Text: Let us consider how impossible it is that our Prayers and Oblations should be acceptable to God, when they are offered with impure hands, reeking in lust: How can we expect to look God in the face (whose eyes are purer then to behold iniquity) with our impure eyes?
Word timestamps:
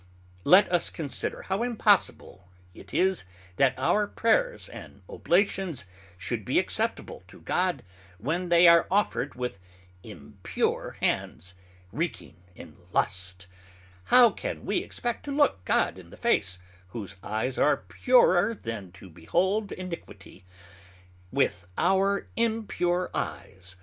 Let 0.45 0.67
us 0.73 0.89
consider 0.89 1.43
how 1.43 1.61
impossible 1.61 2.49
it 2.73 2.91
is 2.91 3.23
that 3.57 3.77
our 3.77 4.07
Prayers 4.07 4.67
and 4.67 5.03
Oblations 5.07 5.85
should 6.17 6.43
be 6.43 6.57
acceptable 6.57 7.21
to 7.27 7.41
God, 7.41 7.83
when 8.17 8.49
they 8.49 8.67
are 8.67 8.87
offered 8.89 9.35
with 9.35 9.59
impure 10.01 10.97
hands, 11.01 11.53
reeking 11.91 12.37
in 12.55 12.77
lust: 12.91 13.45
How 14.05 14.31
can 14.31 14.65
we 14.65 14.77
expect 14.79 15.23
to 15.25 15.31
look 15.31 15.63
God 15.65 15.99
in 15.99 16.09
the 16.09 16.17
face 16.17 16.57
(whose 16.87 17.15
eyes 17.21 17.59
are 17.59 17.77
purer 17.77 18.55
then 18.55 18.91
to 18.93 19.07
behold 19.07 19.71
iniquity) 19.71 20.45
with 21.31 21.67
our 21.77 22.27
impure 22.35 23.11
eyes? 23.13 23.75